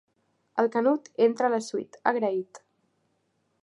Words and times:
El 0.63 0.69
Canut 0.75 1.11
entra 1.27 1.51
a 1.51 1.53
la 1.57 1.61
suite, 1.67 2.03
agraït. 2.13 2.63